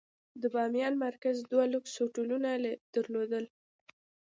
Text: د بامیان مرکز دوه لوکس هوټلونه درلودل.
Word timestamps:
د 0.41 0.43
بامیان 0.53 0.93
مرکز 1.05 1.35
دوه 1.51 1.65
لوکس 1.73 1.93
هوټلونه 2.01 2.49
درلودل. 2.95 3.45